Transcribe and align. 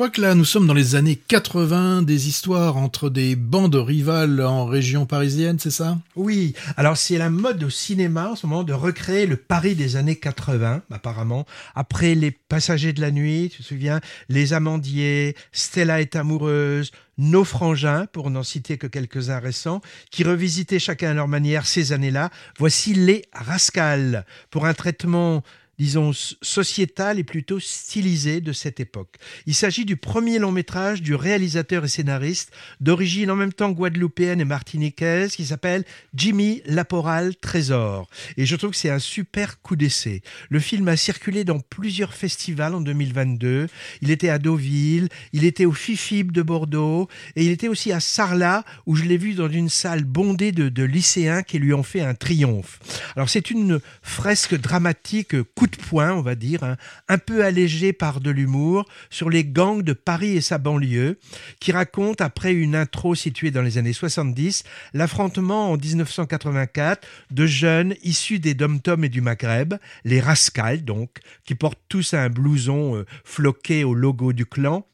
crois 0.00 0.08
que 0.08 0.22
là, 0.22 0.34
nous 0.34 0.46
sommes 0.46 0.66
dans 0.66 0.72
les 0.72 0.94
années 0.94 1.16
80, 1.16 2.00
des 2.00 2.26
histoires 2.26 2.78
entre 2.78 3.10
des 3.10 3.36
bandes 3.36 3.74
rivales 3.74 4.40
en 4.40 4.64
région 4.64 5.04
parisienne, 5.04 5.58
c'est 5.58 5.70
ça? 5.70 5.98
Oui, 6.16 6.54
alors 6.78 6.96
c'est 6.96 7.18
la 7.18 7.28
mode 7.28 7.62
au 7.64 7.68
cinéma 7.68 8.30
en 8.30 8.34
ce 8.34 8.46
moment 8.46 8.64
de 8.64 8.72
recréer 8.72 9.26
le 9.26 9.36
Paris 9.36 9.74
des 9.74 9.96
années 9.96 10.16
80, 10.16 10.84
apparemment. 10.90 11.44
Après 11.74 12.14
Les 12.14 12.30
Passagers 12.30 12.94
de 12.94 13.02
la 13.02 13.10
Nuit, 13.10 13.50
tu 13.54 13.58
te 13.58 13.68
souviens, 13.68 14.00
Les 14.30 14.54
Amandiers, 14.54 15.36
Stella 15.52 16.00
est 16.00 16.16
amoureuse, 16.16 16.92
nos 17.18 17.44
frangins, 17.44 18.06
pour 18.10 18.30
n'en 18.30 18.42
citer 18.42 18.78
que 18.78 18.86
quelques-uns 18.86 19.38
récents, 19.38 19.82
qui 20.10 20.24
revisitaient 20.24 20.78
chacun 20.78 21.10
à 21.10 21.14
leur 21.14 21.28
manière 21.28 21.66
ces 21.66 21.92
années-là. 21.92 22.30
Voici 22.56 22.94
les 22.94 23.26
Rascals, 23.34 24.24
pour 24.50 24.64
un 24.64 24.72
traitement 24.72 25.42
disons, 25.80 26.12
sociétal 26.12 27.18
et 27.18 27.24
plutôt 27.24 27.58
stylisé 27.58 28.42
de 28.42 28.52
cette 28.52 28.80
époque. 28.80 29.16
Il 29.46 29.54
s'agit 29.54 29.86
du 29.86 29.96
premier 29.96 30.38
long 30.38 30.52
métrage 30.52 31.00
du 31.00 31.14
réalisateur 31.14 31.86
et 31.86 31.88
scénariste 31.88 32.52
d'origine 32.80 33.30
en 33.30 33.36
même 33.36 33.54
temps 33.54 33.70
guadeloupéenne 33.70 34.42
et 34.42 34.44
martiniquaise 34.44 35.34
qui 35.34 35.46
s'appelle 35.46 35.84
Jimmy 36.12 36.60
Laporal 36.66 37.34
Trésor. 37.34 38.10
Et 38.36 38.44
je 38.44 38.56
trouve 38.56 38.72
que 38.72 38.76
c'est 38.76 38.90
un 38.90 38.98
super 38.98 39.62
coup 39.62 39.74
d'essai. 39.74 40.20
Le 40.50 40.60
film 40.60 40.86
a 40.88 40.98
circulé 40.98 41.44
dans 41.44 41.60
plusieurs 41.60 42.12
festivals 42.12 42.74
en 42.74 42.82
2022. 42.82 43.68
Il 44.02 44.10
était 44.10 44.28
à 44.28 44.38
Deauville, 44.38 45.08
il 45.32 45.46
était 45.46 45.64
au 45.64 45.72
FIFIB 45.72 46.30
de 46.30 46.42
Bordeaux 46.42 47.08
et 47.36 47.44
il 47.46 47.50
était 47.50 47.68
aussi 47.68 47.90
à 47.90 48.00
Sarlat 48.00 48.66
où 48.84 48.96
je 48.96 49.04
l'ai 49.04 49.16
vu 49.16 49.32
dans 49.32 49.48
une 49.48 49.70
salle 49.70 50.04
bondée 50.04 50.52
de, 50.52 50.68
de 50.68 50.82
lycéens 50.82 51.42
qui 51.42 51.58
lui 51.58 51.72
ont 51.72 51.82
fait 51.82 52.02
un 52.02 52.14
triomphe. 52.14 52.80
Alors 53.16 53.30
c'est 53.30 53.50
une 53.50 53.80
fresque 54.02 54.60
dramatique 54.60 55.34
coup 55.54 55.69
de 55.70 55.76
poing, 55.76 56.12
on 56.12 56.22
va 56.22 56.34
dire, 56.34 56.62
hein, 56.62 56.76
un 57.08 57.18
peu 57.18 57.44
allégé 57.44 57.92
par 57.92 58.20
de 58.20 58.30
l'humour, 58.30 58.86
sur 59.08 59.30
les 59.30 59.44
gangs 59.44 59.82
de 59.82 59.92
Paris 59.92 60.36
et 60.36 60.40
sa 60.40 60.58
banlieue, 60.58 61.18
qui 61.60 61.72
raconte, 61.72 62.20
après 62.20 62.52
une 62.52 62.74
intro 62.74 63.14
située 63.14 63.50
dans 63.50 63.62
les 63.62 63.78
années 63.78 63.92
70, 63.92 64.64
l'affrontement 64.94 65.70
en 65.70 65.76
1984 65.76 67.06
de 67.30 67.46
jeunes 67.46 67.94
issus 68.02 68.38
des 68.38 68.54
dom-toms 68.54 69.04
et 69.04 69.08
du 69.08 69.20
Maghreb, 69.20 69.74
les 70.04 70.20
Rascals 70.20 70.84
donc, 70.84 71.10
qui 71.44 71.54
portent 71.54 71.80
tous 71.88 72.14
un 72.14 72.28
blouson 72.28 72.96
euh, 72.96 73.06
floqué 73.24 73.84
au 73.84 73.94
logo 73.94 74.32
du 74.32 74.46
clan, 74.46 74.86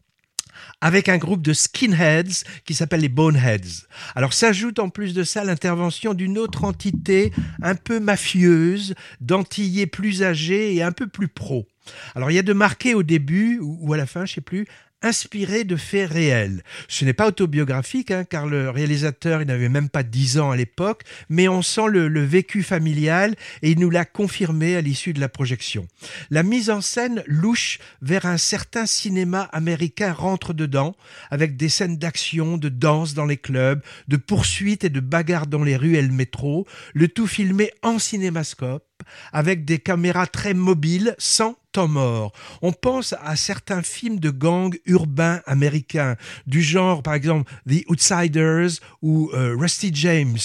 avec 0.80 1.08
un 1.08 1.18
groupe 1.18 1.42
de 1.42 1.52
skinheads 1.52 2.44
qui 2.64 2.74
s'appelle 2.74 3.00
les 3.00 3.08
Boneheads. 3.08 3.86
Alors 4.14 4.32
s'ajoute 4.32 4.78
en 4.78 4.88
plus 4.88 5.14
de 5.14 5.24
ça 5.24 5.44
l'intervention 5.44 6.14
d'une 6.14 6.38
autre 6.38 6.64
entité 6.64 7.32
un 7.62 7.74
peu 7.74 8.00
mafieuse, 8.00 8.94
d'antillais 9.20 9.86
plus 9.86 10.22
âgés 10.22 10.74
et 10.74 10.82
un 10.82 10.92
peu 10.92 11.06
plus 11.06 11.28
pro. 11.28 11.66
Alors 12.14 12.30
il 12.30 12.34
y 12.34 12.38
a 12.38 12.42
de 12.42 12.52
marqué 12.52 12.94
au 12.94 13.02
début 13.02 13.58
ou 13.62 13.92
à 13.92 13.96
la 13.96 14.06
fin, 14.06 14.26
je 14.26 14.34
sais 14.34 14.40
plus, 14.40 14.66
inspiré 15.02 15.64
de 15.64 15.76
faits 15.76 16.10
réels. 16.10 16.62
Ce 16.88 17.04
n'est 17.04 17.12
pas 17.12 17.28
autobiographique, 17.28 18.10
hein, 18.10 18.24
car 18.24 18.46
le 18.46 18.70
réalisateur 18.70 19.44
n'avait 19.44 19.68
même 19.68 19.88
pas 19.88 20.02
10 20.02 20.38
ans 20.38 20.50
à 20.50 20.56
l'époque, 20.56 21.02
mais 21.28 21.48
on 21.48 21.62
sent 21.62 21.88
le, 21.88 22.08
le 22.08 22.24
vécu 22.24 22.62
familial 22.62 23.34
et 23.62 23.70
il 23.70 23.78
nous 23.78 23.90
l'a 23.90 24.04
confirmé 24.04 24.76
à 24.76 24.80
l'issue 24.80 25.12
de 25.12 25.20
la 25.20 25.28
projection. 25.28 25.86
La 26.30 26.42
mise 26.42 26.70
en 26.70 26.80
scène 26.80 27.22
louche 27.26 27.78
vers 28.02 28.26
un 28.26 28.38
certain 28.38 28.86
cinéma 28.86 29.42
américain 29.52 30.12
rentre 30.12 30.54
dedans, 30.54 30.96
avec 31.30 31.56
des 31.56 31.68
scènes 31.68 31.98
d'action, 31.98 32.56
de 32.56 32.68
danse 32.68 33.14
dans 33.14 33.26
les 33.26 33.36
clubs, 33.36 33.82
de 34.08 34.16
poursuites 34.16 34.84
et 34.84 34.90
de 34.90 35.00
bagarres 35.00 35.46
dans 35.46 35.62
les 35.62 35.76
rues 35.76 35.96
et 35.96 36.02
le 36.02 36.12
métro, 36.12 36.66
le 36.94 37.08
tout 37.08 37.26
filmé 37.26 37.70
en 37.82 37.98
cinémascope 37.98 38.84
avec 39.32 39.64
des 39.64 39.78
caméras 39.78 40.26
très 40.26 40.54
mobiles 40.54 41.14
sans 41.18 41.56
temps 41.76 41.88
mort. 41.88 42.32
On 42.62 42.72
pense 42.72 43.14
à 43.22 43.36
certains 43.36 43.82
films 43.82 44.18
de 44.18 44.30
gangs 44.30 44.74
urbains 44.86 45.42
américains, 45.44 46.16
du 46.46 46.62
genre 46.62 47.02
par 47.02 47.12
exemple 47.12 47.52
The 47.68 47.84
Outsiders 47.90 48.80
ou 49.02 49.30
euh, 49.34 49.54
Rusty 49.58 49.90
James 49.92 50.38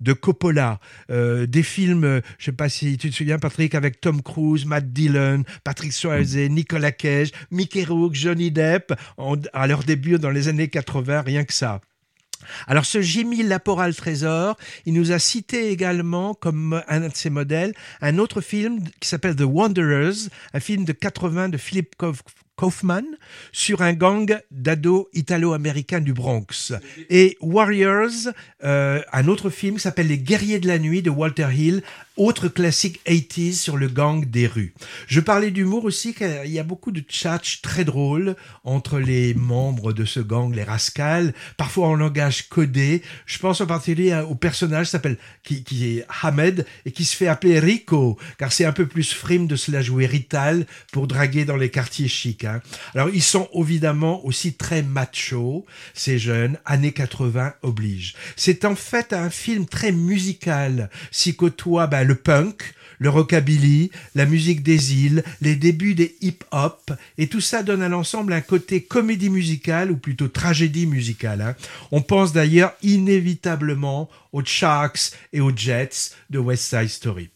de 0.00 0.12
Coppola, 0.12 0.80
euh, 1.10 1.46
des 1.46 1.62
films, 1.62 2.02
euh, 2.02 2.20
je 2.38 2.46
sais 2.46 2.52
pas 2.52 2.68
si 2.68 2.98
tu 2.98 3.10
te 3.10 3.14
souviens 3.14 3.38
Patrick, 3.38 3.76
avec 3.76 4.00
Tom 4.00 4.22
Cruise, 4.22 4.66
Matt 4.66 4.92
Dillon, 4.92 5.44
Patrick 5.62 5.92
Swayze, 5.92 6.36
Nicolas 6.36 6.90
Cage, 6.90 7.30
Mickey 7.52 7.84
Rourke, 7.84 8.14
Johnny 8.14 8.50
Depp, 8.50 8.92
à 9.52 9.66
leur 9.68 9.84
début 9.84 10.18
dans 10.18 10.30
les 10.30 10.48
années 10.48 10.68
80, 10.68 11.22
rien 11.22 11.44
que 11.44 11.52
ça. 11.52 11.80
Alors 12.66 12.84
ce 12.84 13.00
Jimmy 13.00 13.42
Laporal 13.42 13.94
Trésor, 13.94 14.56
il 14.86 14.94
nous 14.94 15.12
a 15.12 15.18
cité 15.18 15.70
également 15.70 16.34
comme 16.34 16.82
un 16.88 17.00
de 17.00 17.14
ses 17.14 17.30
modèles 17.30 17.74
un 18.00 18.18
autre 18.18 18.40
film 18.40 18.80
qui 19.00 19.08
s'appelle 19.08 19.36
The 19.36 19.44
Wanderers, 19.44 20.28
un 20.52 20.60
film 20.60 20.84
de 20.84 20.92
80 20.92 21.48
de 21.48 21.56
Philip 21.56 21.94
Kaufman 22.56 23.04
sur 23.52 23.82
un 23.82 23.92
gang 23.92 24.38
d'ados 24.50 25.06
italo-américains 25.14 26.00
du 26.00 26.12
Bronx. 26.12 26.72
Et 27.10 27.36
Warriors, 27.40 28.32
euh, 28.64 29.00
un 29.12 29.28
autre 29.28 29.50
film 29.50 29.76
qui 29.76 29.82
s'appelle 29.82 30.08
Les 30.08 30.18
Guerriers 30.18 30.60
de 30.60 30.68
la 30.68 30.78
Nuit 30.78 31.02
de 31.02 31.10
Walter 31.10 31.48
Hill, 31.52 31.82
autre 32.16 32.48
classique 32.48 33.00
80s 33.06 33.54
sur 33.54 33.76
le 33.76 33.88
gang 33.88 34.24
des 34.24 34.46
rues. 34.46 34.74
Je 35.06 35.20
parlais 35.20 35.50
d'humour 35.50 35.84
aussi, 35.84 36.14
car 36.14 36.44
il 36.44 36.52
y 36.52 36.58
a 36.58 36.64
beaucoup 36.64 36.90
de 36.90 37.00
tchatch 37.00 37.62
très 37.62 37.84
drôles 37.84 38.36
entre 38.64 38.98
les 38.98 39.34
membres 39.34 39.92
de 39.92 40.04
ce 40.04 40.20
gang, 40.20 40.54
les 40.54 40.64
rascals, 40.64 41.32
parfois 41.56 41.88
en 41.88 41.94
langage 41.94 42.48
codé. 42.48 43.02
Je 43.26 43.38
pense 43.38 43.60
en 43.60 43.66
particulier 43.66 44.14
au 44.28 44.34
personnage 44.34 44.86
qui 44.86 44.92
s'appelle, 44.92 45.18
qui, 45.42 45.64
qui 45.64 45.98
est 45.98 46.06
Hamed 46.22 46.66
et 46.84 46.92
qui 46.92 47.04
se 47.04 47.16
fait 47.16 47.28
appeler 47.28 47.58
Rico, 47.58 48.18
car 48.38 48.52
c'est 48.52 48.64
un 48.64 48.72
peu 48.72 48.86
plus 48.86 49.12
frime 49.12 49.46
de 49.46 49.56
se 49.56 49.70
la 49.70 49.82
jouer 49.82 50.06
Rital 50.06 50.66
pour 50.92 51.06
draguer 51.06 51.44
dans 51.44 51.56
les 51.56 51.70
quartiers 51.70 52.08
chics. 52.08 52.44
Hein. 52.44 52.60
Alors 52.94 53.08
ils 53.08 53.22
sont 53.22 53.48
évidemment 53.54 54.24
aussi 54.24 54.54
très 54.54 54.82
macho, 54.82 55.64
ces 55.94 56.18
jeunes, 56.18 56.58
années 56.64 56.92
80 56.92 57.54
oblige. 57.62 58.14
C'est 58.36 58.64
en 58.64 58.74
fait 58.74 59.12
un 59.12 59.30
film 59.30 59.66
très 59.66 59.92
musical, 59.92 60.90
si 61.10 61.34
côtoie 61.34 61.86
ben, 61.86 62.01
le 62.04 62.14
punk, 62.14 62.74
le 62.98 63.08
rockabilly, 63.08 63.90
la 64.14 64.26
musique 64.26 64.62
des 64.62 64.94
îles, 64.94 65.24
les 65.40 65.56
débuts 65.56 65.94
des 65.94 66.16
hip-hop, 66.20 66.92
et 67.18 67.26
tout 67.26 67.40
ça 67.40 67.62
donne 67.62 67.82
à 67.82 67.88
l'ensemble 67.88 68.32
un 68.32 68.40
côté 68.40 68.82
comédie 68.82 69.30
musicale, 69.30 69.90
ou 69.90 69.96
plutôt 69.96 70.28
tragédie 70.28 70.86
musicale. 70.86 71.42
Hein. 71.42 71.56
On 71.90 72.00
pense 72.00 72.32
d'ailleurs 72.32 72.74
inévitablement 72.82 74.08
aux 74.32 74.44
Sharks 74.44 75.12
et 75.32 75.40
aux 75.40 75.54
Jets 75.54 76.14
de 76.30 76.38
West 76.38 76.64
Side 76.64 76.88
Story 76.88 77.30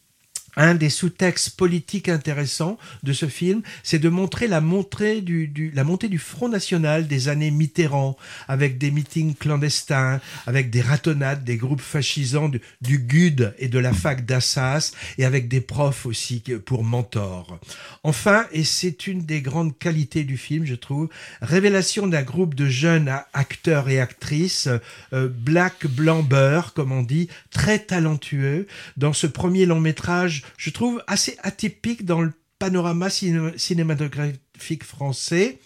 un 0.56 0.75
des 0.75 0.91
sous-textes 0.91 1.56
politiques 1.56 2.09
intéressants 2.09 2.78
de 3.03 3.12
ce 3.12 3.27
film, 3.27 3.62
c'est 3.83 3.99
de 3.99 4.09
montrer 4.09 4.49
la 4.49 4.61
montée 4.61 5.21
du, 5.21 5.71
la 5.75 5.84
montée 5.84 6.09
du 6.09 6.19
Front 6.19 6.49
National 6.49 7.06
des 7.06 7.28
années 7.28 7.50
Mitterrand, 7.50 8.17
avec 8.49 8.78
des 8.78 8.91
meetings 8.91 9.34
clandestins, 9.34 10.21
avec 10.47 10.71
des 10.71 10.81
ratonnades, 10.81 11.44
des 11.44 11.56
groupes 11.56 11.81
fascisants 11.81 12.49
du, 12.49 12.61
du 12.81 12.99
GUD 12.99 13.55
et 13.59 13.69
de 13.69 13.78
la 13.78 13.93
fac 13.93 14.25
d'Assas, 14.25 14.93
et 15.19 15.25
avec 15.25 15.49
des 15.49 15.61
profs 15.61 16.06
aussi 16.06 16.43
pour 16.65 16.84
mentors. 16.84 17.59
Enfin, 18.03 18.47
et 18.53 18.65
c'est 18.65 19.06
une 19.06 19.25
des 19.25 19.43
grandes 19.43 19.78
qualités 19.78 20.25
du 20.25 20.37
film, 20.37 20.65
je 20.65 20.75
trouve, 20.75 21.09
révélation 21.43 22.06
d'un 22.06 22.23
groupe 22.23 22.55
de 22.55 22.67
jeunes 22.67 23.12
acteurs 23.34 23.88
et 23.88 24.00
actrices, 24.00 24.69
euh, 25.12 25.28
black, 25.28 25.87
blanc, 25.87 26.23
beurre, 26.23 26.73
comme 26.73 26.93
on 26.93 27.03
dit, 27.03 27.28
très 27.50 27.78
talentueux, 27.78 28.67
dans 28.97 29.12
ce 29.12 29.27
premier 29.27 29.67
long 29.67 29.81
métrage 29.81 30.44
je 30.57 30.71
trouve 30.71 31.03
assez 31.07 31.37
atypique 31.43 32.05
dans 32.05 32.21
le 32.23 32.33
panorama 32.59 33.09
cinématographique 33.11 34.84
français. 34.84 35.59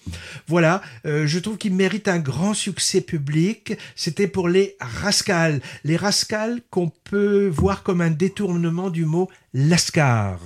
Voilà, 0.48 0.82
euh, 1.06 1.26
je 1.26 1.38
trouve 1.38 1.56
qu'il 1.56 1.74
mérite 1.74 2.08
un 2.08 2.18
grand 2.18 2.54
succès 2.54 3.00
public. 3.00 3.74
C'était 3.94 4.26
pour 4.26 4.48
les 4.48 4.76
rascals. 4.80 5.60
Les 5.84 5.96
rascals 5.96 6.60
qu'on 6.70 6.88
peut 6.88 7.48
voir 7.48 7.82
comme 7.82 8.00
un 8.00 8.10
détournement 8.10 8.90
du 8.90 9.04
mot 9.04 9.30
lascar. 9.54 10.40